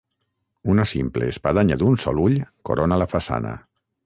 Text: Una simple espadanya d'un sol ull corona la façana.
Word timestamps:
Una 0.75 0.85
simple 0.91 1.27
espadanya 1.33 1.77
d'un 1.83 2.01
sol 2.05 2.23
ull 2.25 2.39
corona 2.71 2.99
la 3.05 3.11
façana. 3.17 3.55